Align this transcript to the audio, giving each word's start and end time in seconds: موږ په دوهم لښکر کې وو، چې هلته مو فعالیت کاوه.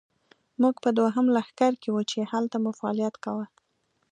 موږ 0.61 0.75
په 0.83 0.89
دوهم 0.97 1.25
لښکر 1.35 1.73
کې 1.81 1.89
وو، 1.91 2.01
چې 2.11 2.19
هلته 2.31 2.55
مو 2.63 2.71
فعالیت 2.79 3.15
کاوه. 3.23 3.45